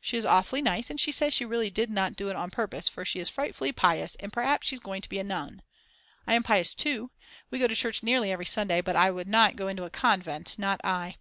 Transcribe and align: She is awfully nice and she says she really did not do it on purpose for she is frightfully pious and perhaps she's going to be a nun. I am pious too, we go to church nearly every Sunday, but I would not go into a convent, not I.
She 0.00 0.16
is 0.16 0.24
awfully 0.24 0.62
nice 0.62 0.90
and 0.90 0.98
she 0.98 1.12
says 1.12 1.32
she 1.32 1.44
really 1.44 1.70
did 1.70 1.90
not 1.90 2.16
do 2.16 2.28
it 2.28 2.34
on 2.34 2.50
purpose 2.50 2.88
for 2.88 3.04
she 3.04 3.20
is 3.20 3.28
frightfully 3.28 3.70
pious 3.70 4.16
and 4.16 4.32
perhaps 4.32 4.66
she's 4.66 4.80
going 4.80 5.00
to 5.02 5.08
be 5.08 5.20
a 5.20 5.22
nun. 5.22 5.62
I 6.26 6.34
am 6.34 6.42
pious 6.42 6.74
too, 6.74 7.12
we 7.52 7.60
go 7.60 7.68
to 7.68 7.76
church 7.76 8.02
nearly 8.02 8.32
every 8.32 8.46
Sunday, 8.46 8.80
but 8.80 8.96
I 8.96 9.12
would 9.12 9.28
not 9.28 9.54
go 9.54 9.68
into 9.68 9.84
a 9.84 9.90
convent, 9.90 10.58
not 10.58 10.80
I. 10.82 11.18